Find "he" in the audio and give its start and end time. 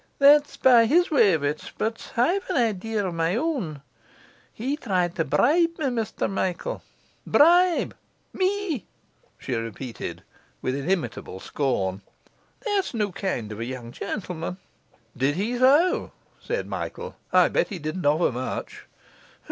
4.51-4.75, 15.35-15.55, 17.67-17.77